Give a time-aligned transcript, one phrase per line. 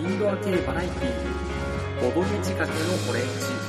[0.00, 2.72] インドア系バラエティー、ボドゲ仕掛け
[3.06, 3.68] のオレンジ。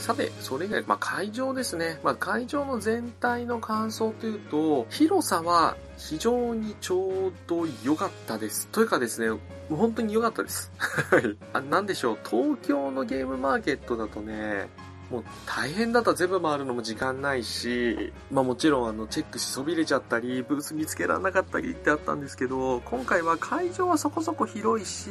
[0.00, 2.00] さて、それ以外、まあ、会場ですね。
[2.02, 8.66] まあ、会場の全体の感想というと、広さは非常にちょうど良かったです。
[8.68, 10.72] というかですね、本当に良かったです。
[10.78, 11.36] はい。
[11.52, 14.68] あ、なんでしょう、東京のゲームマーケットだとね、
[15.10, 25.10] もう大変だった全部回るのも時間ないし、まあもちろんあのチェックしそびれちゃったり、ブース見つけられなかったりってあったんですけど、今回は会場はそこそこ広いし、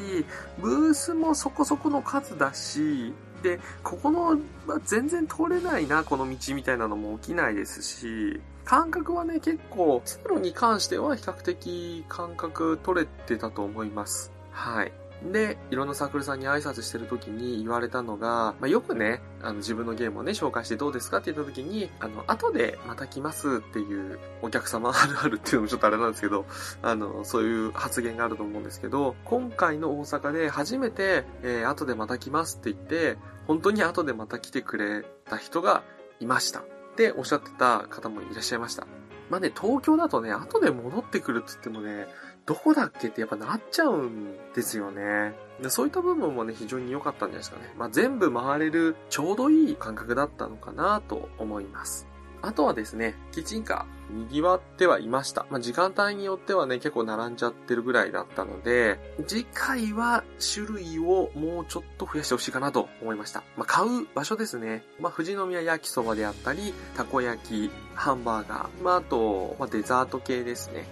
[0.59, 14.31] ブースもそこそこの数だし、で、ここの、まあ、全然通れないな、この道みたいなのも起きないですし、感覚はね、結構、通路に関しては比較的感覚取れてたと思います。
[14.51, 14.93] はい。
[15.23, 26.45] で、いろんなサークルさんに挨拶してる時に言われたのが、まあ、よくね、あの自分のゲームをね、紹介してどうですかって言った時に、あの、後でまた来ますっていうお客様 あるあるっていうのもちょっとあれなんですけど、
[26.81, 35.83] あの、そういう発言があると思うんですけど、今回の大阪で初めて、えー、後でまた来ますって言って、本当に後でまた来てくれた人が
[36.19, 36.59] いました。
[36.59, 36.63] っ
[36.95, 38.85] ておっしゃってた方もいらっしゃいました。
[39.29, 42.07] まあね、東京だとね、後で戻ってくるって言ってもね、
[42.49, 45.35] どこだっけってやっぱなっちゃうんですよね。
[45.67, 47.71] そういった部分もね、非常に良かったんじゃないですかね。
[47.77, 52.07] まあ、全部回れるちょうどいい感覚だったのかなと思います。
[52.41, 55.45] あとはですね、キッチンカー、賑わってはいました。
[55.51, 58.97] まあ、時間帯によってはね、結構並んじゃってるぐらいだったので、
[59.27, 63.43] 次回は種類をもうちょっと増やしてほしいかなと思いました。
[63.57, 64.83] まあ、買う場所ですね。
[64.99, 70.87] まあ、富士宮焼きそばであったり、たこ焼き、ハンバーガー、まあ、あと、まあ、デザート系ですね。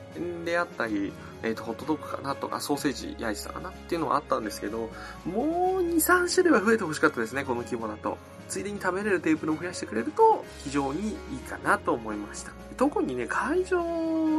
[0.46, 4.90] であったり、えっ、ー、と、ホットドッグかなとか、ソーセージ焼いてたかなっていうのはあったんですけど、
[5.26, 8.18] もう2、3種類は増えてほしかったですね、この規模だと。
[8.48, 12.52] ついでに食べれるテーブルを増やしてくれると、非常にいいかなと思いました。
[12.78, 13.84] 特にね、会場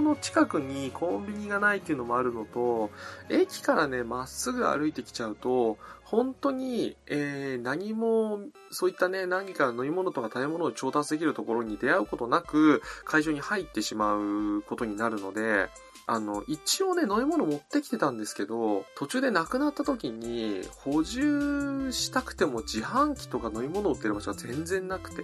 [0.01, 2.91] の近くにコンビニがないっていうのもあるのと、
[3.29, 15.69] 駅からね、まっすぐ歩いてきちゃうと、本当に、えー、何も、そういったね、何か飲み物とか食べ物を調達できるところに出会うことなく、会場に入ってしまうことになるので、
[16.09, 25.23] あの、一応ね、飲み物持ってきてたんですけど、途中でなくなった時に、補充したくても自販機とか飲み物売ってる場所が全然なくて、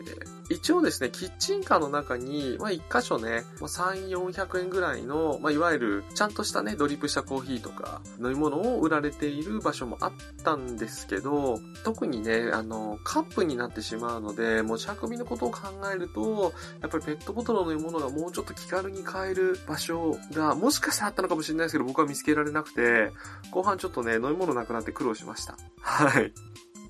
[0.50, 10.12] 一応ですね、キッチンカーの中に、まあ、一箇所ね、まあ、3、400円ぐらいの、まあ、いわゆる、ちゃんとしたね、ドリップしたコーヒーとか、飲み物を売られている場所もあっ
[10.44, 15.60] たんですけど、特にね、あの、カップになってしまうので、持ち運びのことを考
[15.94, 16.52] えると、
[16.82, 23.12] やっぱりペットボトルの飲み物がもうちょっと気軽に買える場所が、もししかしたらあったのかもしれないですけど、僕は見つけられなくて、
[23.50, 25.56] 後半ちょっとね、飲み物なくなって苦労しました。
[25.80, 26.32] はい。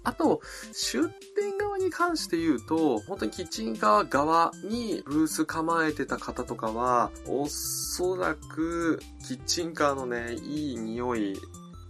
[0.04, 11.40] あと、出店側に関して言うと、本当にキッチンカー側にブース構えてた方とかは、おそらく、キッチンカーのね、いい匂い、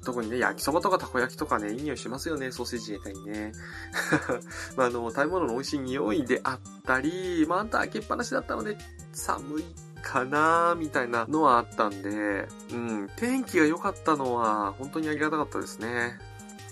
[0.04, 3.52] 特にね、焼きそばとかたこ焼きとかね、いい匂いしますよね、ソーセージ入れたりね。
[4.76, 8.78] まあ、あの、食べ物の美味しい匂いであったり、まあ、あんた開けっぱなしだったので、
[9.12, 9.64] 寒い
[10.04, 16.18] かなみたいなのはあったんで、うん、天気が良かったのは本当にありがたかったですね。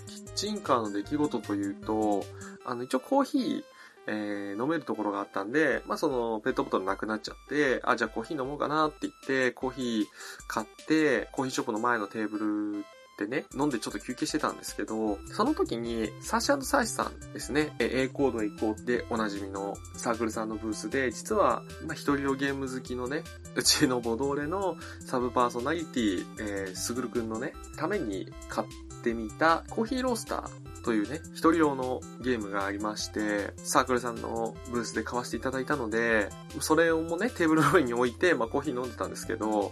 [0.07, 2.23] キッチンカーの出来事というと、
[2.63, 3.63] あの、一応コーヒー、
[4.05, 10.05] えー、飲めるところがあったんで、まあ、その、ペットボトルなくなっちゃって、あ、じゃあコーヒー飲もうかなって言って、コーヒー
[10.47, 12.85] 買って、コーヒーショップの前のテーブル
[13.17, 23.23] でね、飲んでちょっと休憩してたんですけど、その時に、サーシャサーシさんですね、A コード行こうでおなじみのサークルさんのブースで、実は、まあ、一人用ゲーム好きのね、
[23.55, 28.67] うちのボドーレのサブパーソナリティ、えー、すぐるくんのね、ために買っ
[29.03, 36.29] てみたコーヒーロースターというね、一人用のゲームがありまして、サークルさんのブースで買わせていただいたので、
[36.59, 39.71] それをもね、テーブルの上に置いて、まあコーヒー飲んでたんですけど、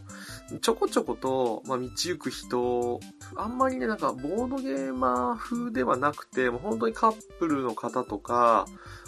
[0.62, 3.00] ちょこちょこと、まあ道行く人、
[3.36, 8.66] あんまりね、なんかボードゲーマー風ではなくて、もう本当にカップルの方とか、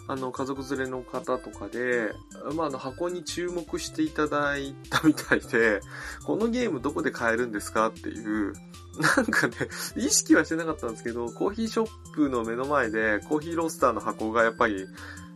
[0.07, 2.11] あの、家族連れの方とかで、
[2.55, 5.79] まあ、あの、箱に注目していただいたみたいで、
[6.25, 8.53] このゲームどこで買えるんですかっていう、
[8.99, 9.55] なんかね、
[9.95, 14.85] 意識はしてなかったんですけど、コーヒーショップの目の前で、コーヒーロースターの箱がやっぱり、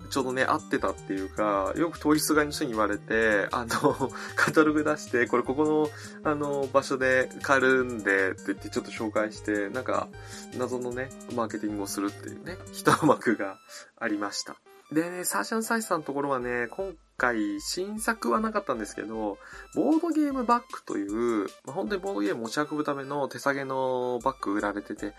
[0.08, 5.90] ちょうどね、合ってたっていうか、よく通りすがりの人に言われて、あの、 カタログ出して、これここ
[6.24, 10.08] の、あの、場所で買えるんで、って言ってちょっと紹介して、なんか、
[10.58, 13.58] 謎のね、マーケティングをするっていうね、一幕が
[14.00, 14.56] ありました。
[14.92, 19.38] でね、サーシャンサイさんのところはね、今回新作はなかったんですけど、
[19.76, 25.14] ボードゲームバッグという、まあ、本当にボードゲーム持ち運ぶための手提げのバッグ売られてて、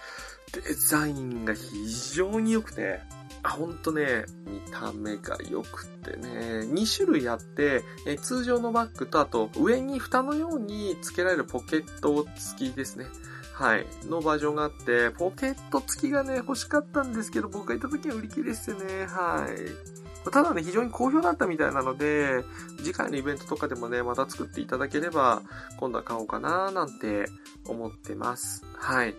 [0.52, 3.00] デザインが非常に良くて、
[3.42, 6.28] あ、ほんとね、見た目が良くてね、
[6.66, 13.06] 2種類あって、え通常のバッグとあと上に蓋のように付けられるポケット付きですね。
[13.52, 13.86] はい。
[14.04, 19.06] のバージョンがあって、ポケット付きがね、欲しかったんですけど、僕が行った時は売り切れですよね。
[19.06, 19.97] はい。
[20.30, 22.44] ただね、非常に好評だったみたいなので、
[22.78, 25.42] 次回のイベントとかでもね、また作っていただければ、
[25.78, 27.26] 今度は買おうかななんて
[27.66, 28.64] 思ってます。
[28.74, 29.14] はい。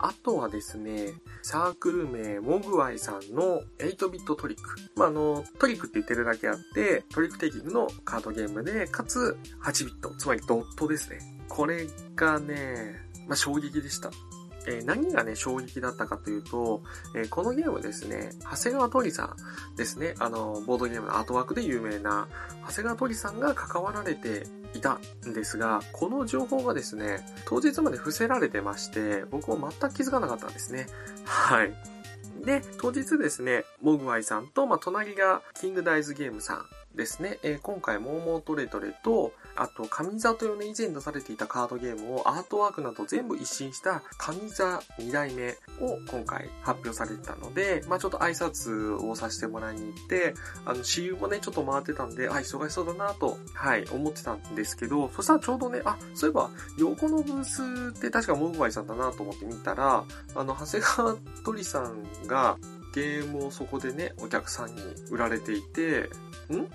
[0.00, 1.12] あとはですね、
[1.42, 4.76] サークル名、モグワイさんの8ビットトリック。
[4.94, 11.18] まあ、あの、トリックって言ってるだけあって、トリックテイキングのカードゲームで、かつ8ビット、つまりドットですね。
[11.48, 14.10] これがね、まあ、衝撃でした。
[14.66, 16.82] え、何がね、衝撃だったかというと、
[17.14, 22.28] え、このゲームですね、長谷川鳥さんですね、あの、ボードゲームのアートワークで有名な、
[22.66, 30.86] 長谷川鳥さんが関わられていたんですが、この情報がですね、当日まで伏せられてまして、僕も全く気づかなかったんですね。
[31.24, 31.72] はい。
[32.44, 36.66] で、当日ですね、モグワイさんと、まあ、隣がキングダイズゲームさん
[36.98, 45.50] ですね、えー、今回、モーモートレトレと、あと、神座というね、以前出されていたカードゲームをアートワークなど全部一新した神座2代目
[45.80, 50.34] を今回発表されてたので、まあちょっと挨拶をさせてもらいに行って、
[50.66, 60.04] あの、私有もね、ちょっと回ってたんで、あ、忙しそうだなと、はい、思ってたんですけど、そしたらちょうどね、あ、そういえば、横のブースって確かモグワイさんだなと思って見たら、
[60.34, 62.58] あの、長谷川鳥さんが、
[62.94, 66.10] ゲームをそこでね、お客さんに売られていて、
[66.50, 66.66] ん？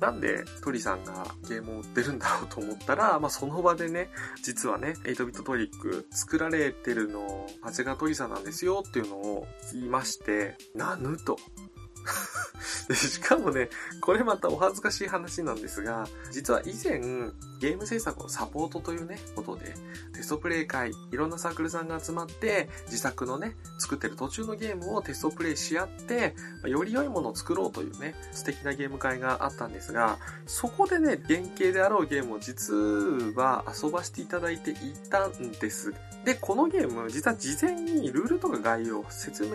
[0.00, 4.10] なんでトリさんがゲームを売ってるんだろうと思ったら、まあ、その場でね、
[4.42, 11.38] 実はね、8ビットトリック作られてるの、長谷川鳥さんなんですよっていうのを言いまして、なぬと。
[12.94, 13.68] しかもね、
[14.00, 17.00] これまたお恥ずかしい話なんですが、実は以前、
[17.58, 19.74] ゲーム制作のサポートというね、ことで、
[20.14, 32.74] テストプレイ会、いろんなサークルさんが集まって、自作のね、作ってる途中のゲームをテストプレイし合って、より良いものを作ろうというね、素敵なゲーム会があったんですが、そこでね、原型であろうゲームを実
[33.36, 34.76] は遊ばせていただいてい
[35.10, 35.92] たんです。
[36.24, 39.50] で、このゲーム、実は事前にルールとか概要を説明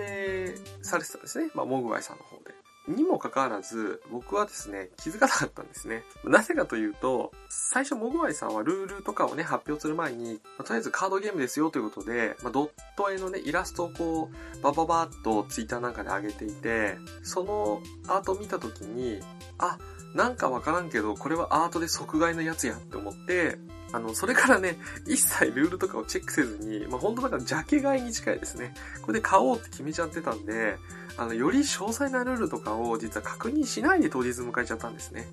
[0.82, 1.52] されてたんですね。
[1.54, 2.41] まあ、モグワイさんの方。
[2.88, 6.04] にもかかわらず、僕はですね、気づかなかったんですね。
[6.26, 19.22] なぜかというと、最初、モグワイさんはルールとかをね、発表する前に、まあ、とりあえずカードゲームですよということで、まあ、ドット絵のね、イラストをこう、バババーっとツイッターなんかで上げていて、そのアートを見たときに、
[19.58, 19.78] あ、
[20.16, 23.60] なんかわからんけど、これはアートで即買いのやつやって思って、
[23.94, 28.74] あの、それからね、一切ルールとかをチェックせずに、まあ、本当だからジャケ買いに近いですね。
[29.02, 30.78] これで買おうって決めちゃってたんで、
[31.18, 35.28] あの、より詳細なルールとかを実は確認しないで当日迎えちゃったんですね。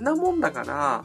[0.00, 1.04] なもんだから、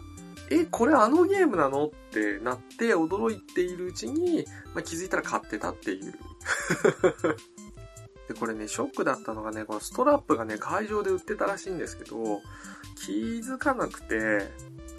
[0.49, 6.13] え、これあのゲームなのってなって驚いているうちに、まあ、気づいたら買ってたっていう。
[8.27, 12.41] で、これね、ショックだったのがね、このストラップがね、会場で売ってたらしいんですけど、
[12.95, 14.51] 気づかなくて、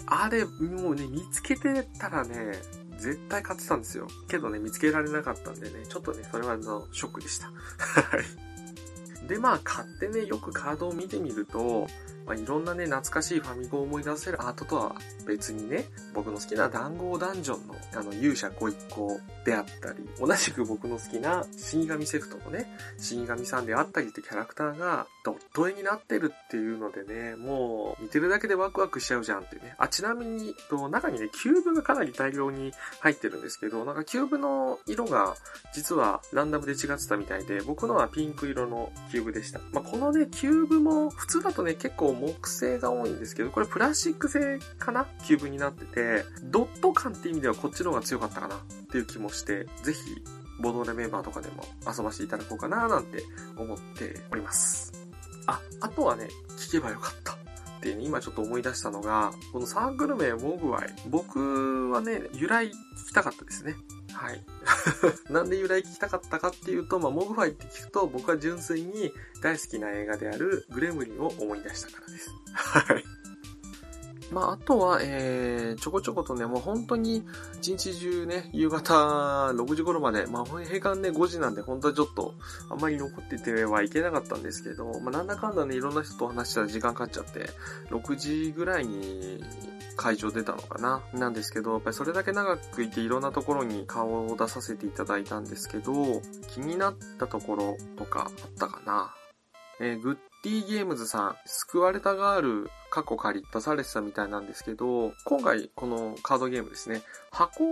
[0.05, 2.61] あれ、もうね、見つけてたらね、
[2.97, 4.07] 絶対買ってたんですよ。
[4.27, 7.51] けどね、見つけられなかったんでね、ちょっとね、それはのショックでした。
[7.77, 8.46] はい。
[9.27, 11.87] で、まあ、買ってね、よくカードを見てみると、
[12.27, 14.95] まあ、いろんなね、懐かしいファミコンを思い出せるアートとは
[15.25, 29.75] 別にね、僕の好きな談合ダンジョンのあの勇者ご一行であったり、同じく僕の好きな死神セフトのね、死神さんであったりってキャラクターがドット絵になってるっていうのでね、もう見てるだけでワクワクしちゃうじゃんっていうね。
[29.77, 35.35] あ、ちなみに、と中にね、キューブがかなり大量に入ってるんですけど、なんかキューブの色が
[35.73, 39.59] 実はランダムで違ってたみたいで、僕のはピンク色のキューブでした。
[39.71, 45.05] まあ、このね、キューブも普通だとね、結構木製が多いんですけど、これプラスチック製かな？
[45.25, 48.59] キューブになってて、ドット感って意味ではこっちの方が強かったかなっ
[48.89, 49.99] ていう気もして、ぜひ、
[50.59, 53.23] ボードーレメンバーとかでも遊ばせていただこうかななんて
[53.57, 54.91] 思っております。
[55.45, 57.33] あ、あとはね、聞けばよかった。
[57.33, 60.87] って今ちょっと思い出したのが、このサークル名モグワイ。
[61.07, 62.71] 僕はね、由来聞
[63.09, 63.75] きたかったですね。
[64.17, 64.41] はい。
[65.31, 72.31] なんで由来聞きたかったかっていうと、まあ、モグファイって聞くと、僕は純粋に大好きな映画であるグレムリンを思い出したからです。
[72.53, 73.03] はい。
[74.31, 77.23] まあ、あとは、えー、ちょこちょことね、もう本当に
[77.59, 78.93] 一日中ね、夕方
[79.53, 82.33] 6時頃まで、まあ、閉館ね、5時なんで、本当はちょっと、
[82.69, 87.49] あんまり残っててはいけなかったんですけど、まあ、なんだかんだね、いろんな人と話したら時間かかっちゃって、
[87.89, 89.43] 6時ぐらいに
[89.95, 99.13] 会場出たのかななんですけど、やっぱりそれだけ長くいていろんなところに顔を出させていただいたんですけど、気になったところとかあったかな。
[99.79, 100.17] えー、グッ
[100.47, 107.01] ディゲームズさん、救われたガール、過去借り出されてたみたいなんですけど、今回このカードゲームですね、
[107.31, 107.65] 箱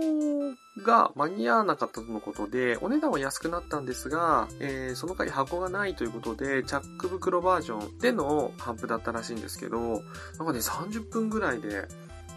[0.84, 11.88] が間に合わなかったとのことで、お値段は安くなったんですが、えー、その回箱がないということで、チャック袋バージョンでの販布だったらしいんですけど、なんかね、30分ぐらいで、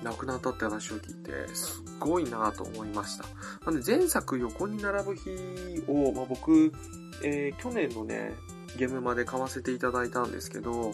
[0.04, 3.26] 亡くなったって話を聞いて、すっごいなと思いました。
[3.66, 5.30] なんで前作横に並ぶ日
[5.90, 6.72] を、まあ、僕、
[7.26, 8.34] えー、去年のね、
[8.78, 10.94] ゲームまで買わせていただいたんですけど、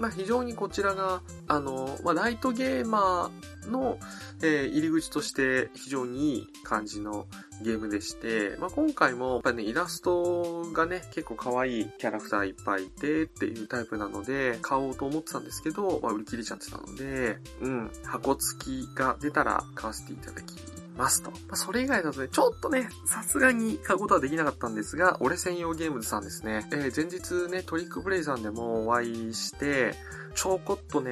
[0.00, 3.98] まあ、非常にこちらが、あの、まあ、ライトゲーマーの、
[4.42, 7.26] えー、入り口として非常にいい感じの
[7.62, 20.54] ゲームでして、まあ、今回も、やっぱりね、イラストがね、結構可愛いキャラクターいっぱいいてっていうタイプなので、買おうと思ってたんですけど、まあ、売り切れちゃってたので、うん、箱付きが出たら買わせていただき
[20.96, 21.30] ますと。
[21.30, 26.68] まあ、それ以外だとね、ちょっとね、さすがに買うことはできなかったんですが、俺専用ゲームズさんですね。
[26.72, 29.94] えー、前日ね、トリックプレイさんでもお会いして、
[30.34, 31.10] ちょこっとね、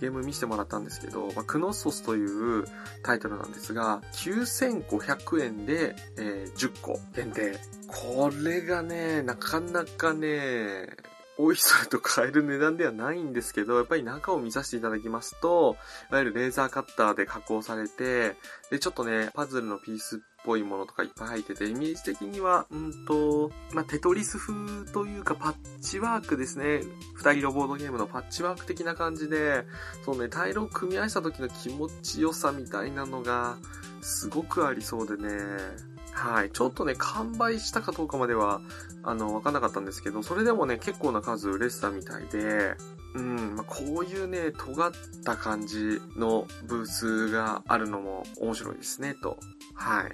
[0.00, 2.64] ゲーム見せてもらったんですけど、まあ、クノッソスという
[3.02, 7.58] タイトルなんですが、9500円で、えー、10個限定。
[7.86, 10.88] これがね、なかなかね、
[11.38, 15.76] おいそれと買える値段ではないんですけど、やっぱり中を見させていただきますと、
[16.10, 18.36] いわゆるレーザーカッターで加工されて、
[18.70, 26.82] で、ちょっとね、パズルのピースっぽいものとかいっぱい入ってて、イメージ的には、うんと、まあ、テトリス風というかパッチワークですね。
[27.14, 29.64] 二人ロボードゲームのパッチワーク的な感じで、
[30.04, 33.56] そうね、タイルを組み合わせた時の気持ちよさみたいなのが、
[34.00, 35.30] すごくありそうでね、
[36.16, 36.50] はい。
[36.50, 38.62] ちょっとね、完売したかどうかまでは、
[39.06, 42.74] あの、わかんなかったんですけど、それでもね、結構な数売れてたみたいで、
[43.14, 44.92] うん、まあ、こういうね、尖っ
[45.24, 49.38] た感じのブースがあるのも面白いですね、と。
[49.74, 50.12] はい。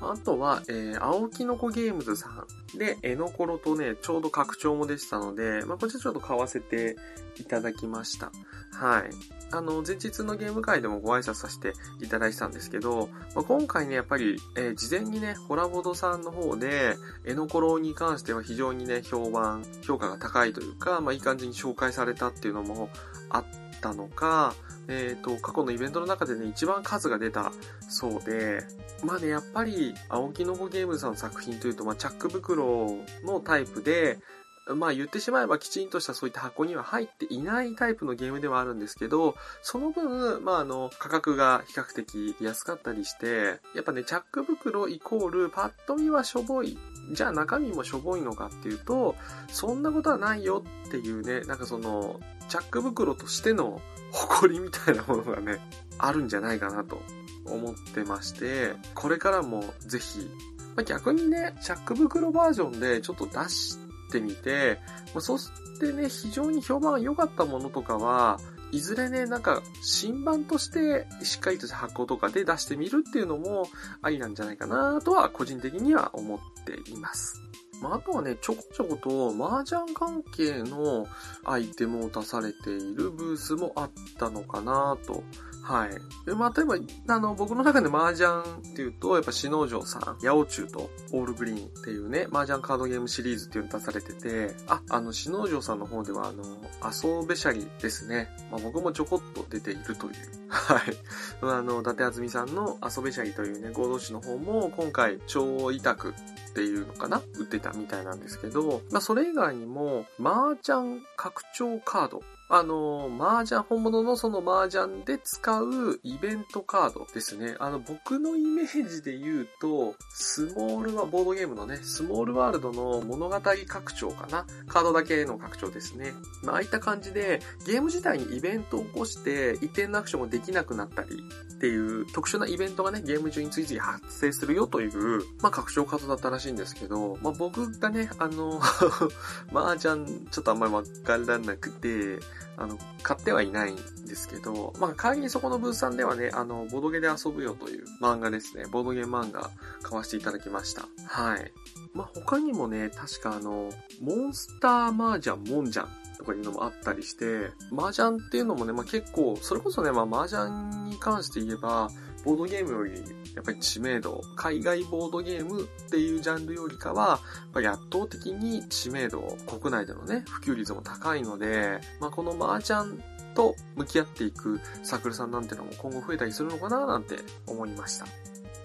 [0.00, 2.28] あとは、えー、青木の子ゲームズさ
[2.74, 6.96] んで、えのころとね、ちょうど拡張もでしたので、まあ、こちらちょっと買わせて
[7.36, 8.32] いただきました。
[8.72, 9.10] はい。
[9.54, 22.90] あの、前日のゲーム会でもご挨拶させていただいてたんですけど、まあ、今回ね、やっぱり、えー、事前にね、ホラボドさんの方で、エノコロに関しては非常にね、評判、評価が高いというか、まあ、いい感じに紹介されたっていうのも
[23.30, 23.44] あっ
[23.80, 24.54] たのか、
[24.88, 27.52] えっ、ー、と、過去のイベントの中でね、一番数が出た
[27.88, 28.64] そうで、
[29.04, 34.18] まあね、やっぱり、青木の子ゲームさんの作品というと、まあ、チャック袋のタイプで、
[34.66, 46.78] まあ言ってしまえばきちんとしたそういった箱には入っていないタイプのゲームではあるんですけど、その分、まああの、価格が比較的安かったりして、やっぱね、チャック袋イコールパッと見はしょぼい。
[47.12, 49.16] じゃあ中身もしょぼいのかっていうと、
[49.48, 53.80] そんなことはないよっていうね、なんかその、チャック袋としての
[54.12, 55.60] 誇りみたいなものがね、
[55.98, 57.02] あるんじゃないかなと
[57.46, 60.30] 思ってまして、これからもぜひ、
[60.76, 63.78] まあ、逆にね、チャック袋バージョンでちょっと出し
[64.14, 64.78] てみて、
[65.14, 68.38] ま、そしてね、非常に評判が良かったものとかは、
[68.70, 73.68] いずれね、なんか、新版として、しっかりとした発行とかで出してみるっていうのも、
[74.02, 77.40] ありなんじゃないかなとは、個人的には思っています。
[77.80, 81.06] まあ、あとはね、ちょこちょこと、麻雀関係の
[81.44, 85.22] アイテムを出されているブースもあったのかなと
[85.64, 86.26] はい。
[86.26, 86.76] で、まあ、例えば、
[87.14, 88.28] あの、僕の中で麻雀
[88.72, 96.44] っていうと、やっぱ、篠ノ城さん、八百中とオールグリーンっていうね、麻雀カードゲームシリーズっていうの出されてて、あ、あの、篠ノ城さんの方では、あの、
[96.84, 98.28] 遊べしゃりですね。
[98.52, 100.12] まあ、僕もちょこっと出ているという。
[100.50, 100.80] はい。
[101.40, 107.22] あの、伊達あずみさんの遊べしゃりというね、合同誌の方も、今回、超委託っていうのかな？
[107.38, 117.56] 売ってたみたいなんですけど、まあ、それ以外にも、麻雀拡張カードあの、麻雀、本物のその麻雀で使うイベントカードですね。
[117.58, 124.46] あの、僕のイメージで言うと、スモールは、ボードゲームのね、スモールワールドの物語拡張かな？
[124.66, 126.12] カードだけの拡張ですね。
[126.42, 131.08] まあ、ああいった感じで、ゲーム自体にイベントを起こして、一定のアクションができなくなったり
[131.54, 138.60] っていう特殊なイベントがね、ゲーム中に次々発生するよという、まあ、拡張カードだったらしいんですけど、まあ、僕がね、あの
[139.52, 142.18] 麻雀、ちょっとあんまりわからなくて、
[142.56, 143.76] あの、買ってはいないん
[144.06, 148.64] ですけど、まあ、仮にそこのブースさんではね、あの、ボドゲで遊ぶよという漫画ですね。
[148.70, 149.50] ボドゲ漫画
[149.82, 150.88] 買わせていただきました。
[151.06, 151.52] はい。
[151.94, 155.88] まあ、他にもね、確かあの、モンスターマージャン、モンジャン
[156.18, 161.90] とかいうのもあったりして、麻雀っていうのもね、まあ、結構、それこそね、まあ、麻雀に関して言えば、
[162.24, 162.92] ボードゲームより、
[163.34, 167.18] やっぱり知名度、海外ボードゲームっていうジャンルよりかは、やっ
[167.52, 173.02] ぱり圧倒的に知名度、国内でのね、普及率も高いので、まあ、この麻雀
[173.34, 178.06] と向き合っていくサークルさんなんてのも今後増えたりするのかななんて思いました。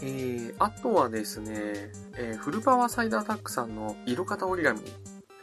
[0.02, 4.80] えー、あとはですね、えー、フルパワーサイダータックさんの色型折り紙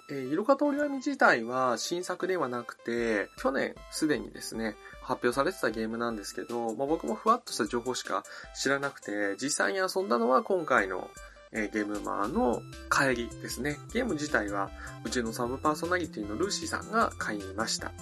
[0.09, 11.11] えー、色型折り紙自体は新作ではなくて、去年すでにですね、発表されてたゲームなんですけど、まあ、僕もふわっとした情報しか知らなくて、実際に遊んだのは今回の
[11.53, 13.79] えゲームマーの帰りですね。
[13.93, 14.71] ゲーム自体は、
[15.05, 17.93] うちのサブパーソナリティのルーシーさんが買いました。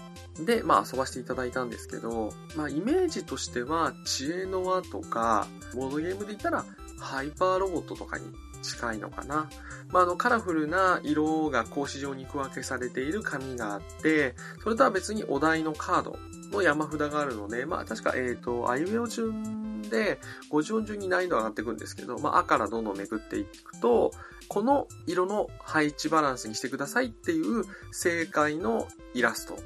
[0.45, 6.65] で、まあ遊ばせていただいたんですけど、まあイメージとしては、知恵の輪とか、ボードゲームで言ったら、
[6.99, 8.25] ハイパーロボットとかに
[8.65, 9.49] 近いのかな。
[9.91, 16.17] まあ、あの、カラフルな色が格子状に区分けされている紙があって、それとは別にお題のカード
[16.51, 20.19] の山札があるので、まあ、確か、えっ、ー、と、あいうえお順で、
[20.51, 24.13] 50音順に難易度上がっていくんですけど、まあ、あからどんどんめくっていくと、
[24.49, 29.57] この色の配置バランスにしてくださいっていう正解のイラスト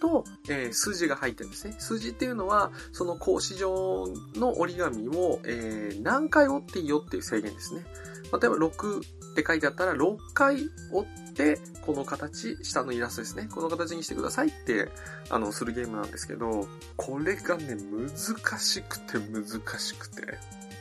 [0.00, 1.74] と、えー、数字が入ってるんですね。
[1.78, 7.84] 数字っていうのは、その格子状の折り紙を、えー、何回折っていいよっていう制限ですね。
[8.38, 13.48] 例えば6って書いてあったら、6回折って、この形、下のイラストですね。
[13.52, 14.88] この形にしてくださいって、
[15.30, 19.44] あの、するゲームなんですけど、これがね、難しくて難
[19.78, 20.22] しくて。
[20.22, 20.26] い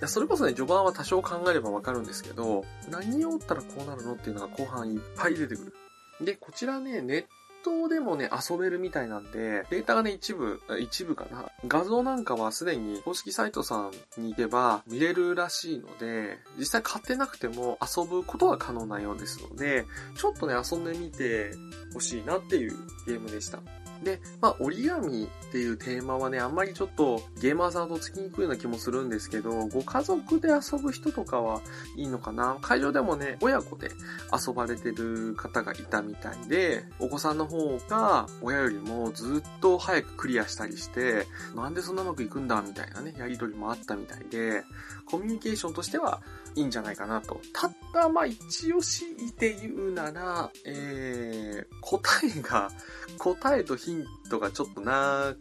[0.01, 5.73] や、それこそね、序盤は多少考えればわかるんですけど、何を折ったらこうなるのっていうのが後半いっぱい出てく
[6.19, 6.25] る。
[6.25, 7.25] で、こちらね、ネッ
[7.63, 11.45] トでもね、遊べるみたいなんで、データがね、一部、一部かな。
[11.67, 19.85] 画像なんかはすでに公式サイトさんに行けば見れるらしいので、実際買ってなくても遊ぶことは可能なようですので、
[20.17, 21.51] ちょっとね、遊んでみて
[21.93, 22.75] ほしいなっていう
[23.07, 23.59] ゲームでした。
[24.03, 31.61] で、まあ、折り紙っていうテーマはね、あんまりちょっとゲーマーさんとつきにくいような気もするんですけど、ご家族で遊ぶ人とかは
[31.95, 32.57] いいのかな？
[32.61, 33.91] 会場でもね、親子で
[34.31, 44.63] 遊ばれてる方がいたみたいで、お子さんの方が親よりもずっと早くクリアしたりして、なんでそんなうまくいくんだみたいなね、やりとりもあったみたいで、
[45.05, 46.21] コミュニケーションとしては
[46.55, 47.39] いいんじゃないかなと。
[47.51, 49.05] ただ、まあ、一押し
[49.37, 52.71] で言うなら、えー、答えが、
[53.17, 55.35] 答えとヒンヒントがちょっとな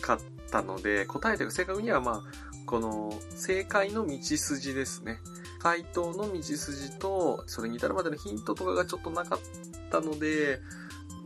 [0.00, 0.18] かっ
[0.50, 2.22] たので、答えというか正確にはまあ、
[2.66, 5.18] この正解の道筋ですね。
[5.58, 9.38] 回答の道筋と、それに至るまでのヒントとかがちょっとなかっ
[9.90, 10.60] たので、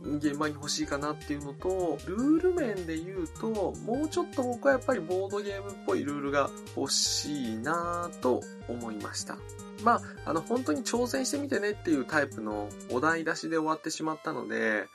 [0.03, 9.37] 現場に欲しいかなっていうのと、ルール面で言うと、もうちょっと僕はやっぱりボードゲームっぽいルールが欲しいなぁと思いました。
[9.83, 14.87] まあ、あの、本当に挑戦してみてねっていうタイプのお題出しで終わってしまったので、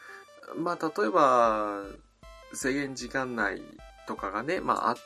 [0.57, 1.83] まあ、例えば、
[2.55, 3.63] 制限時間内
[4.07, 4.97] とかがね、まあ、あっ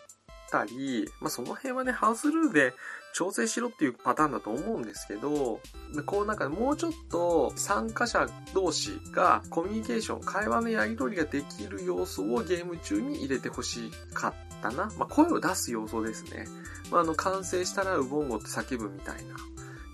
[0.50, 2.72] たり、まあ、その辺はね、ハウスルーで
[3.16, 5.60] 調整しろっていうパターンだと思うんですけど、
[6.04, 14.92] こうなんかもうちょっと参加者同士がコミュニケーション、会話のやり取りができる要素をゲーム中に入れてほしかったな。
[14.98, 16.46] まあ、声を出す要素ですね。
[16.90, 19.34] まあ、あの、完成したらウボンゴって叫ぶみたいな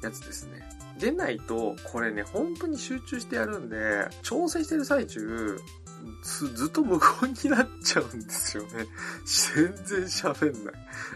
[0.02, 0.81] やつですね。
[1.02, 5.58] でないと、これね、本当に集中してやるんで、調整してる最中、
[6.22, 8.86] ずっと無言になっちゃうんですよね。
[9.54, 10.74] 全然喋んない。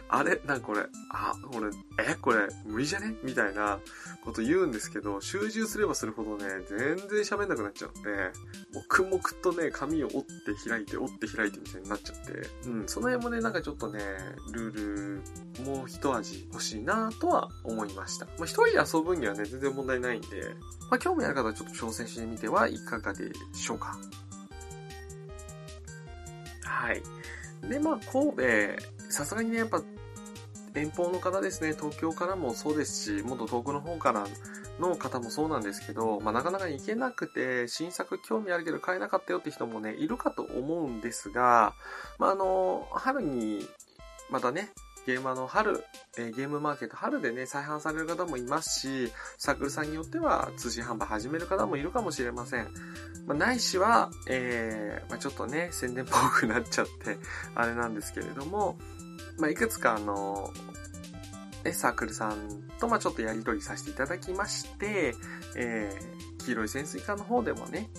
[0.08, 0.40] あれ？
[0.46, 1.70] なんこれ、あ、これ、
[2.08, 3.14] え、これ、無理じゃね？
[3.22, 3.78] みたいな
[4.24, 8.32] こと言うんですけど、集中すればするほどね、全然喋んなくなっちゃうんで、
[8.74, 14.00] 黙々とね、紙を折って開いて、折って開いてみたいになっちゃって、うん、その辺もね、なんかちょっとね、
[14.52, 15.22] ルー
[15.64, 18.26] ル、もう一味欲しいなとは思いました。
[18.26, 20.54] まあ、一人で遊ぶにはね、全然問題ないんで、
[20.90, 23.98] まあ、興味ある方はちょっと挑戦してみてはいかがでしょうか。
[26.76, 27.02] はい。
[27.68, 28.42] で、まあ、神戸、
[29.10, 29.82] さすがにね、やっぱ、
[30.74, 34.26] 遠方の方ですね、東京からもそうですし、もっと遠くの方から
[34.78, 41.74] の方もそうなんですけど、まあ、なかなか行けなくて、新作興味あるけど買えなかったよって人もね、いるかと思うんですが、
[42.18, 43.66] まあ、あの、春に、
[44.28, 44.70] またね、
[45.06, 45.84] ゲーマーの春、
[46.18, 52.66] え、ゲームマーケット春でね、再販される方もいますし、サークルさんによっては通信販売始める方もいるかもしれません。
[53.24, 57.18] まあ、ないしは、えー、まあ、ちょっとね、宣伝っぽくなっちゃって、
[57.54, 58.76] あれなんですけれども、
[59.38, 60.52] まあ、いくつかあの、
[61.64, 65.14] ね、サークルさんと、ま、ちょっとやりとりさせていただきまして、
[65.54, 67.90] えー、黄色い潜水艦の方でもね、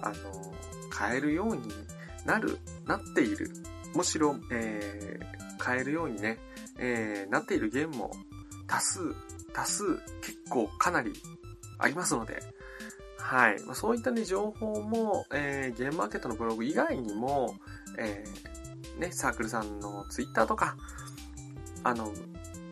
[0.00, 0.54] あの、
[0.90, 1.72] 買えるように
[2.24, 3.50] なる、なっている。
[3.94, 6.38] むしろ、えー、買えるようにね、
[6.78, 8.12] えー、なっているゲームも
[8.68, 9.00] 多数、
[9.52, 11.12] 多数結構かなり
[11.80, 12.40] ありますので、
[13.18, 13.60] はい。
[13.64, 17.56] まあ、そういったね、情報も、えー、ゲームマーケットのブログ以外にも、
[17.98, 20.76] えー、ね、サークルさんのツイッターとか、
[21.82, 22.12] あの、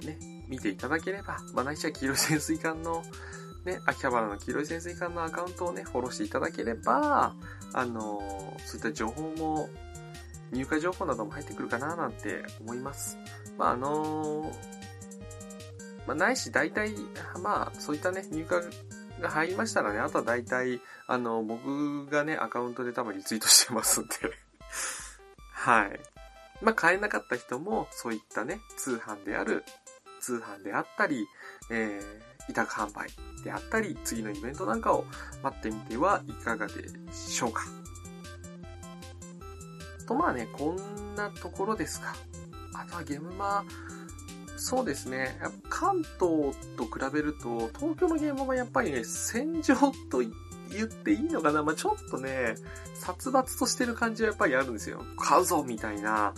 [0.05, 3.03] ね、見ていただければ、まあ、ないしは黄色い潜水艦の、
[3.65, 7.35] ね、秋葉原の黄色い潜水艦のアカウントをね、フォローしていただければ、
[7.73, 8.21] あの
[8.65, 9.69] そういった情報も、
[10.53, 13.19] 入荷情報なども入ってくるかななんて思います。
[13.59, 14.55] まあ、あのー、
[16.07, 16.95] まあ、ないし、大体、
[17.43, 24.11] まあ、そういったね、入荷が入りましたらね、あとは大体、あの、僕がね、アカウントで多分リツイートしてますんで
[25.53, 26.01] はい。
[26.63, 29.65] まあ、買えなかった人も、そういったね、通販である、
[30.21, 31.27] 通販であったり、
[31.71, 33.09] えー、委託販売
[33.43, 35.05] であったり、次のイベントなんかを
[35.43, 36.73] 待ってみてはいかがで
[37.13, 37.65] しょうか。
[40.07, 42.15] と、まあね、こんなところですか。
[42.75, 43.65] あとはゲームマ、
[44.57, 45.39] そうですね。
[45.69, 46.19] 関東
[46.77, 49.75] と比べると、東京のゲームはやっぱりね、戦場
[50.11, 52.55] と言っていいのかなまあ、ちょっとね、
[52.95, 55.03] 殺伐としてる感じはやっぱりあるんですよ。
[55.19, 56.35] 買うぞみたいな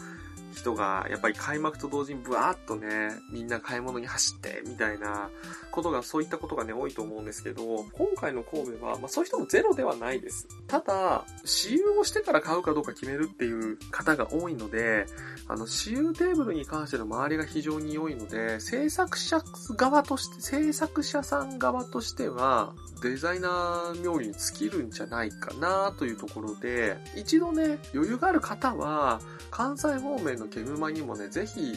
[0.56, 5.30] 人が、やっぱり開幕と同時にブワーッとね、みんな買い物に走って、みたいな
[5.70, 10.48] ことが、そういったことがね、多いと思うんですけど、今回の神戸は、まあそういう人もゼロではないです。
[10.66, 15.06] ただ、私有をしてから買うかどうか決めるっていう方が多いので、
[15.46, 19.40] あの、私有テーブルに関しての周りが非常に良いので、制作者
[19.76, 31.74] 側として、制作者さん側としては、デザイナー冥利に尽きるんじゃないかなというところで、一度ね、余裕がある方は、関西方面のケムマにもね、ぜひ、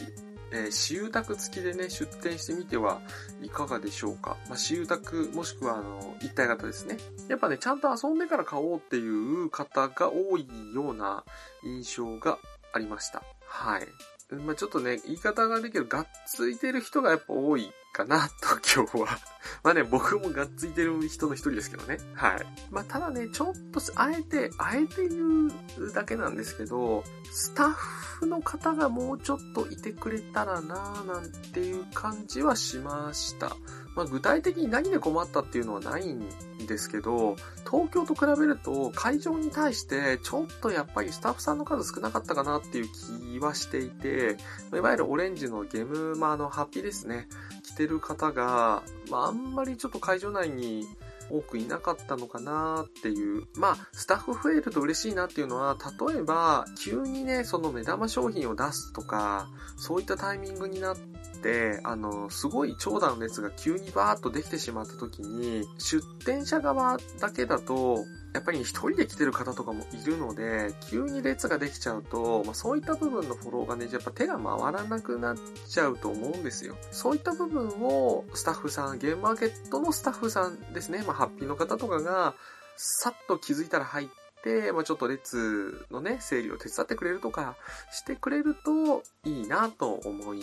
[0.52, 3.00] えー、私有宅付きでね、出店してみては
[3.42, 4.36] いかがでしょうか。
[4.48, 6.96] まあ、私有宅、もしくは、あの、一体型ですね。
[7.28, 11.24] やっぱね、ちゃんと遊んでから買おうっていう方が多いような
[11.62, 12.38] 印象が
[12.72, 13.22] ありました。
[13.46, 13.86] はい。
[14.34, 19.18] まあ、ちょっとね、言い方ができるがっついてる人がやっぱ多いかなと今日は
[19.62, 21.98] まあね、僕もがっついてる人の一人ですけどね。
[22.14, 22.46] はい。
[22.70, 33.56] まあただね、ちょっと、あえて、あえて言うだけなんですけど、スタッフの方がもうちょっといてくれたらなぁなんていう感じはしました。
[33.96, 36.22] まあ具体的に何で困ったっていうのはないん
[36.66, 37.36] ですけど、
[37.70, 42.88] 東京と比べると会場に対してちょっとやっぱりスタッフさんの数少なかったかなっていう
[43.32, 44.36] 気はしていて、
[44.72, 47.26] いわゆるオレンジのゲームマのハッピーですね。
[47.72, 50.86] 着てる方が、まああんまりちょっと会場内に
[51.30, 53.46] 多くいなかったのかなっていう。
[53.54, 55.76] まあ、スタッフ増えると嬉しいなっていうのは、
[56.08, 60.96] 例えば、急にね、その目玉商品を出すとか、そういったタイミングになっ
[61.42, 75.36] て、あの、すごい長蛇の列が急にバーッとできてしまった時に、出店者側だけだと、やっぱり一人で来てる方とかもいるので、急に列ができちゃうと、まあ、そういった部分のフォローがね、やっぱ手が回らなくなっ
[75.68, 76.76] ちゃうと思うんですよ。
[76.92, 82.34] そういった部分をスタッフさん、ゲームマーケットのスタッフさんですね、まあ、ハッピーの方とかが、
[82.76, 84.08] さっと気づいたら入っ
[84.42, 87.56] て、まあ、ちょっと列のね、整理を手伝ってくれるとか
[87.92, 90.40] してくれるといいなと思い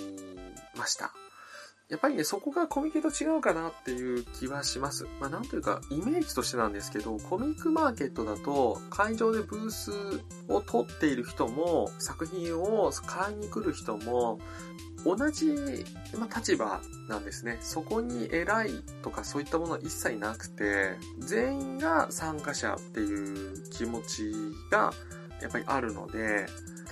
[0.75, 1.13] ました。
[1.89, 5.07] やっぱりね、そこがコミケと違うかなっていう気はします。
[5.21, 9.91] まあなんというか、イメージとしてなんですけど、コミックマーケットだと、会場でブース
[10.49, 14.37] を取っている人も、作品を買いに来る人も、
[15.05, 15.45] 同じ、
[16.17, 17.57] まあ、立場なんですね。
[17.61, 18.71] そこに偉い
[19.01, 24.33] とかそういったものは一切なくて、全員が参加者っていう気持ち
[24.69, 24.91] が
[25.41, 26.47] やっぱりあるので、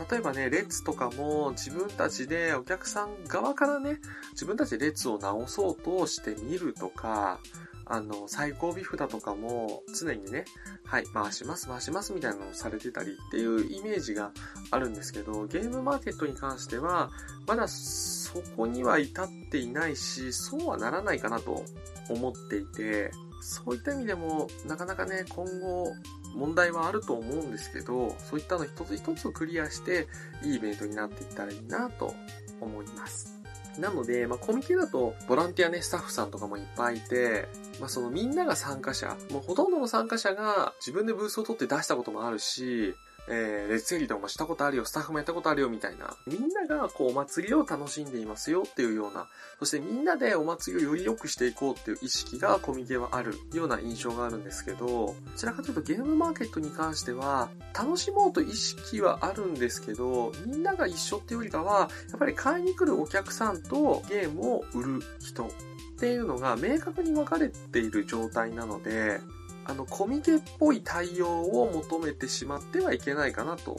[0.09, 3.99] 例えばね、列とかも自分たちでお客さん側からね、
[4.33, 7.39] 自分たちで列を直そうとしてみるとか、
[7.87, 10.45] あの、最後尾札とかも常にね、
[10.85, 14.31] はい、回します、回しますみたいなのをされてたりっていうイメージが
[14.71, 17.11] あるんですけど、ゲームマーケットに関しては、
[17.47, 21.63] まだそこには至っていないし、そうはならないかなと
[22.09, 23.11] 思っていて、
[23.45, 25.93] そういった意味でも、なかなかね、今後、
[26.33, 30.07] 問題はあると思うんですけど、そういったの一つ一つをクリアして、
[30.43, 32.15] いいイベントになっていったらいいなと
[32.59, 33.35] 思います。
[33.77, 37.47] なので、まあ、コミケだと、ボランティアね、スタッフさんとかもいっぱいいて、
[37.79, 42.95] まあ、そのみんなが参加者、もうほとんどの参加者が自分でブースを取って出したこともあるし、
[43.27, 46.15] えー、レッツエリーとかもしたことあるよ、スタッフもやったことあるよ、みたいな。
[46.27, 49.27] みんなが、こう、お祭りを楽しんでいますよっていうような、
[49.59, 65.49] そしてみんなでお祭りをより良くしていこうっていう意識がコミケはあるような印象があるんですけど、どちらかというとゲームマーケットに関しては、楽しもうと意識はあるんですけど、みんなが一緒っていうよりかは、やっぱり買いに来るお客さんとゲームを売る人っ
[65.97, 69.19] ていうのが明確に分かれている状態なので、
[69.65, 73.77] あの、コミケっぽい対応を求めてしまってはいけないかなと、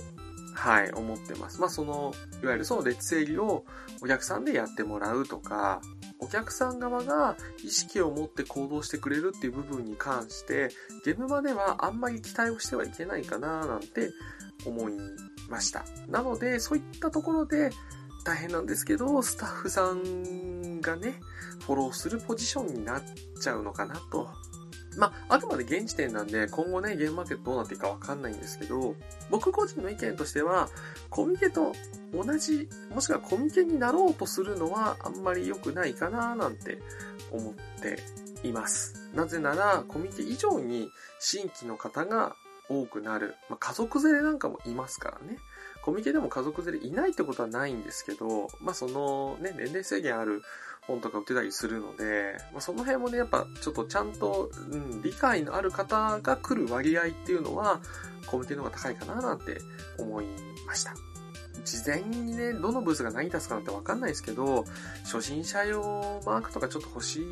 [0.55, 1.61] はい、思ってます。
[1.61, 3.65] まあ、その、いわゆるその列整理を
[4.03, 5.81] お客さんでやってもらうとか、
[6.19, 10.71] お客さん側が意識を持って行動してくれるっていう部分に関して、
[11.05, 14.11] ゲームまではあんまり期待をしてはいけないかななんて
[14.65, 14.95] 思い
[15.49, 15.85] ました。
[16.09, 17.71] なので、そういったところで
[18.25, 21.21] 大変なんですけど、スタッフさんがね、
[21.67, 23.03] フォローするポジションになっ
[23.41, 24.29] ちゃうのかなと
[24.97, 28.95] まあ、あくまで現時点なんで、今後ね、ゲームマーケットどうなっていくかわかんないんですけど、
[29.31, 30.69] 僕個人の意見としては、
[31.11, 31.73] コミケと
[32.13, 36.79] 同じ、もしくはコミケになろうとするのはあんまり良くないかななんて
[37.31, 37.99] 思って
[38.43, 39.11] います。
[39.15, 42.35] なぜなら、コミュニティ以上に新規の方が
[42.69, 43.35] 多くなる。
[43.49, 45.39] まあ、家族連れなんかもいますからね。
[45.83, 50.43] コミケでも家族連れいないってことはないんですけど、まあそのね、年齢制限ある
[50.87, 57.81] 本とか売ってたりするので、まあ、その辺もね、やっぱちょっとちゃんと、うん、理解のある方が来る割合っていうのは、
[58.27, 59.61] コミケの方が高いかななんて
[59.99, 60.27] 思い
[60.67, 60.95] ました。
[61.65, 64.65] 事前にね、どのブースが何出すかなんてわかんないですけど、
[65.05, 67.23] 初心者用マークとかちょっと欲し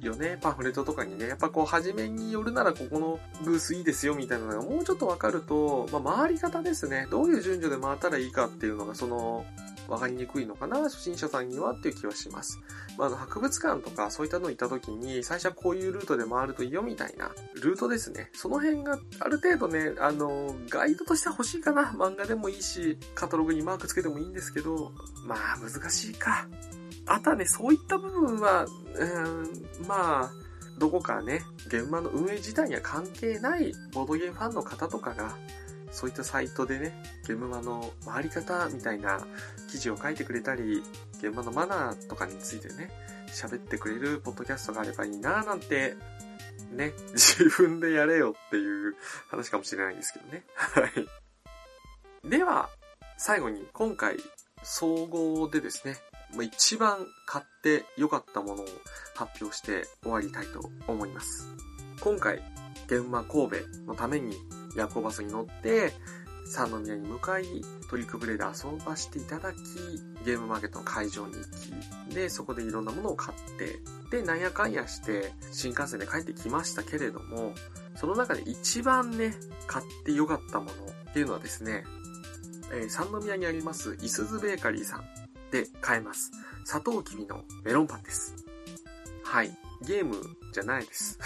[0.00, 0.38] いよね。
[0.40, 1.28] パンフレットとかにね。
[1.28, 7.06] やっぱこう、初めによるならここのブースいいですよみたいなのがもうちょっとわかると、まあ、回り方ですね。
[7.10, 9.46] どういう順序で回ったらいいかっていうのが、その、
[9.92, 12.58] わかりにくいのかな、初心者さんにはっていう気はします。
[12.96, 17.30] まあ、の博物館とかそういったの行った時に、最初はこういうルートで回るといいよみたいな、
[17.62, 18.30] ルートですね。
[18.32, 21.92] その辺がある程度ね、あの、ガイドとしては欲しいかな。
[21.92, 24.92] 漫画でもいいし、カタログにマークつけてもいいんですけど、
[25.26, 26.48] まあ、難しいか。
[27.04, 30.32] あとはね、そういった部分は、うん、まあ、
[30.78, 35.36] どこかね、現場の運営自体には関係ないボードゲームファンの方とかが、
[35.92, 36.92] そういったサイトでね、
[37.26, 39.24] ゲームマの回り方みたいな
[39.70, 40.82] 記事を書いてくれたり、
[41.18, 42.90] 現場のマナーとかについてね、
[43.28, 45.94] 喋ってくれるポッドキャストがあればいいなぁなんて、
[46.72, 48.96] ね、 自分でやれよっていう
[49.28, 50.44] 話かもしれないんですけどね。
[50.56, 52.28] はい。
[52.28, 52.70] では、
[53.18, 54.16] 最後に今回、
[54.62, 55.98] 総合でですね、
[56.40, 58.66] 一番買って良かったものを
[59.14, 61.46] 発表して終わりたいと思います。
[62.00, 62.42] 今回、
[62.86, 64.34] 現場神戸のために
[64.76, 65.92] 夜行バスに乗って、
[66.44, 67.44] 三宮に向かい、
[67.88, 69.58] トリックブレーで遊ばしていただき、
[70.24, 73.78] ゲームマーケットの会場に行き、で、そこでいろんなものを買って、
[74.10, 77.54] で、なんやかんやして、新幹線で帰ってきましたけれども、
[77.96, 79.34] その中で一番ね、
[79.66, 80.70] 買ってよかったもの
[81.10, 81.84] っていうのはですね、
[82.72, 85.04] えー、三宮にあります、いすずベーカリーさん
[85.50, 86.32] で買えます。
[86.64, 88.34] 砂糖きびのメロンパンです。
[89.22, 89.56] はい。
[89.86, 90.16] ゲーム
[90.52, 91.18] じゃないです。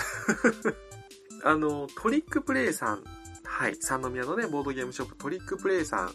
[1.45, 3.05] あの、トリックプレイさん
[3.57, 3.77] はい。
[3.81, 6.11] 三宮のね、ボードゲームショップトリックプレイさん。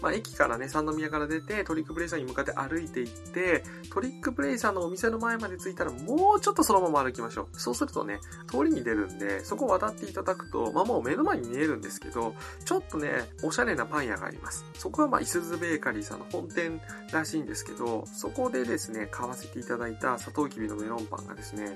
[0.00, 7.58] まあ、駅からね、三宮から出て、トリックプレイさんに向かって歩いていって、トリックプレイさんのお店の前まで着いたら、もうちょっとそのまま歩きましょう。
[7.58, 14.64] そうするとね、通りに出るんで、そこを渡っていただくと、まあ、もう目の前に見えるんですけど、ちょっとね、おしゃれなパン屋があります。
[14.74, 16.80] そこはまあ、いすずベーカリーさんの本店
[17.10, 21.74] らしいんですけど、そこでですね、買わせていただいたサトウキビのメロンパンがですね、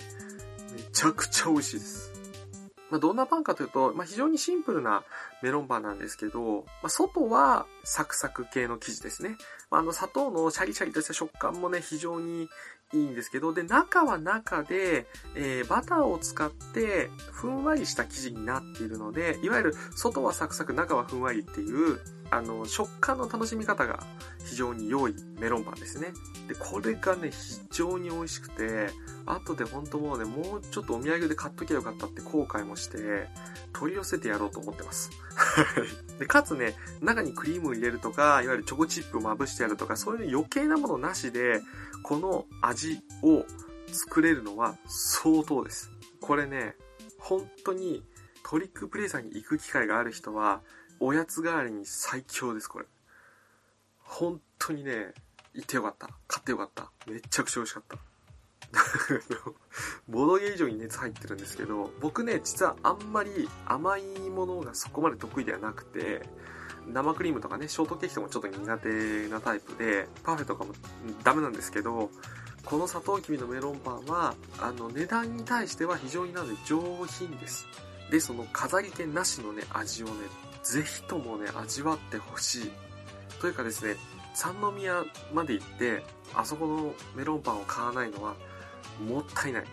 [0.73, 2.18] めちゃくちゃ美味しいです。
[2.91, 5.05] まあ、どんなパンかというと、まあ、非常にシンプルな
[5.43, 9.37] メロンパンなんですけど、まあ、外はサクサク系の生地ですね。
[9.71, 12.49] まあ、あの砂糖のシャリシャリとした食感もね、非常に
[12.95, 24.03] いいんですけど、で、中は中で、えー、バターを使って、ふんわりした生地になっているので、いわゆる外はサクサク、中はふんわりっていう、あの、食感の楽しみ方が
[24.47, 26.09] 非常に良いメロンパンですね。
[26.47, 28.89] で、これがね、非常に美味しくて、
[29.27, 33.29] 後で本当もうね、もうちょっとお土産で買っときゃよかったって後悔もして、
[33.75, 35.11] 取り寄せてやろうと思ってます。
[36.19, 41.61] で、かつね、中にクリームを入れるとか、いわゆるチョコチップをまぶしてやるとか、そういう余計なものなしで、
[42.03, 43.45] この味を
[43.93, 45.91] 作れるのは相当です。
[46.21, 46.77] これね、
[47.19, 48.03] 本当に
[48.43, 50.63] トリックプレイさんに行く機会がある人は、
[51.01, 52.87] おやつ代わりに最強です、これ。
[54.01, 55.13] 本当にね、
[55.55, 56.09] 行ってよかった。
[56.27, 56.91] 買ってよかった。
[57.07, 57.99] めちゃくちゃ美味しかった。
[60.09, 66.23] ボドゲ以上に熱入ってるんですけど、僕ね、実はあんまり甘いものがそこまで得意ではなくて、
[66.93, 70.73] 生クリームとかね、ショートケーキとかもちょっと苦手なタイプで、パフェとかも
[71.25, 72.11] ダメなんですけど、
[72.65, 77.67] このサトウキビのメロンパンは、あの、値段に対しては非常になので上品です。
[78.11, 80.13] で、その飾り気なしのね、味をね、
[80.63, 82.73] ぜひともね、味わってほしい。
[83.41, 83.97] というかですね、
[84.35, 88.35] 三宮まで行って、あそこのメロンパンを買わないのは、
[89.07, 89.65] もったいない。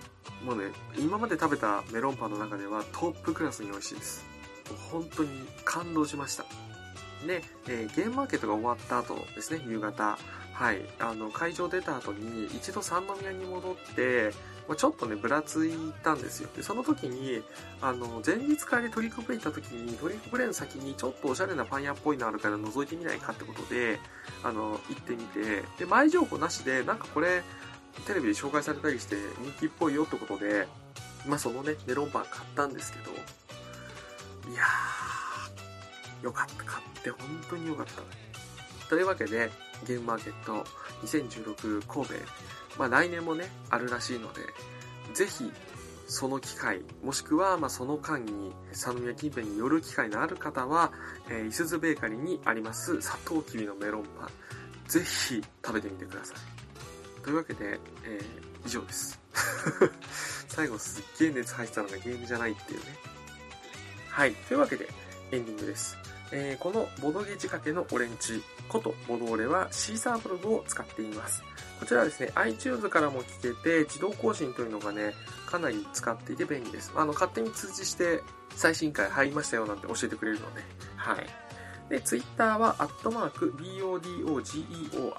[0.43, 4.25] もうね、今まで食べたメロンパンの中ではトップクラスに美味しいです。
[4.69, 5.29] もう本当に
[5.63, 6.45] 感動しました。
[7.27, 10.17] で、えー、ゲームマーケットが終わった後ですね、夕方。
[10.53, 10.81] はい。
[10.99, 14.31] あの、会場出た後に、一度三宮に戻って、
[14.67, 16.49] まあ、ちょっとね、ぶらついたんですよ。
[16.55, 17.43] で、その時に、
[17.81, 23.99] あの、前日帰りトリックプレイ行った時に、トリックプレイの先にちょっとおしゃれなパン屋っぽいのあるから覗いてみないかってことで、
[24.43, 27.43] あの、行ってみて、で、前情報なしで、なんかこれ、
[28.07, 30.67] テレビで紹介されたりして人気っぽいよってことで、
[31.27, 33.11] まあそのね、メロンパン買ったんですけど、
[34.51, 35.14] いやー、
[36.21, 36.63] よかった。
[36.63, 38.89] 買って本当によかった。
[38.89, 39.49] というわけで、
[39.87, 40.65] ゲームマーケット
[41.03, 42.13] 2016神戸、
[42.77, 44.41] まあ来年もね、あるらしいので、
[45.13, 45.51] ぜひ、
[46.07, 50.91] その機会、もしくは、まあ、その間に、三宮近辺に寄る機会のある方は、
[51.29, 54.29] えー、いすずベーカリーにあります、砂糖きびのメロンパン、
[54.87, 57.23] ぜひ食べてみてください。
[57.23, 58.21] というわけで、え
[58.65, 59.19] 以上です。
[60.47, 62.85] 最後すっげえ熱入ってたのがゲームじゃないっていうね。
[64.09, 64.35] はい。
[64.35, 64.87] というわけで、
[65.31, 65.97] エンディングです。
[66.31, 71.43] えー、このボドゲ仕掛けのオレンジことボドーレはシーサーブログを使っています。
[71.79, 75.13] こちらはですね、iTunes からも聞けて、自動更新というのがね、
[75.45, 76.91] かなり使っていて便利です。
[76.95, 78.21] あの、勝手に通知して、
[78.55, 80.61] 最新回入りましたよなんて教えてくれるので、
[80.95, 81.25] はい。
[81.89, 85.13] で、ツイッターは、アットマーク、BODOGEORE、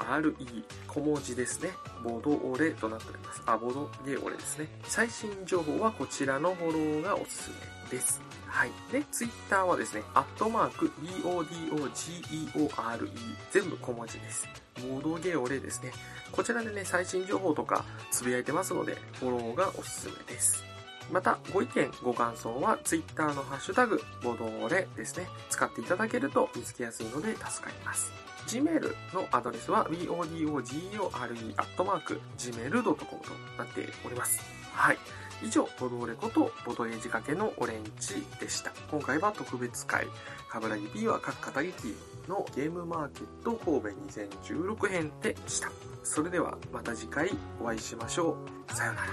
[0.88, 1.70] 小文字ですね。
[2.02, 3.42] ボドオレとなっております。
[3.46, 4.68] あ、ボドゲオレですね。
[4.84, 7.50] 最新情報はこちらのフォローがおすす
[7.84, 8.20] めです。
[8.48, 8.72] はい。
[8.90, 10.90] で、ツイッターはですね、アットマーク、
[11.22, 13.10] BODOGEORE、
[13.52, 14.48] 全部小文字です。
[14.88, 15.92] ボドゲオレですね。
[16.32, 20.64] こちらでね、最新情報とかつぶやいてますので、フォローがおすすめです。
[21.10, 25.28] また、ご意見、ご感想は Twitter のハッシュタグ、ボドーレですね。
[25.50, 28.12] 使っていただけると見つけやすいので助かります。
[28.46, 32.96] Gmail のアドレスは bodogore.gmail.com と
[33.58, 34.40] なっております。
[34.72, 34.98] はい。
[35.42, 38.72] 以上、ボドーレことボドゲ仕掛けのオレンジでした。
[38.90, 40.06] 今回は特別会、
[40.48, 41.94] カブラギ B は各肩劇
[42.28, 43.88] のゲームマーケット神戸
[44.48, 45.70] 2016編でした。
[46.02, 48.38] それではまた次回お会いしましょ
[48.68, 48.72] う。
[48.72, 49.08] さようなら。